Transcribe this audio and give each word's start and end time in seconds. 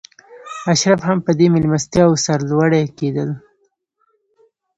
اشراف 0.73 1.01
هم 1.07 1.17
په 1.25 1.31
دې 1.39 1.47
مېلمستیاوو 1.55 2.21
سرلوړي 2.25 2.83
کېدل. 2.97 3.29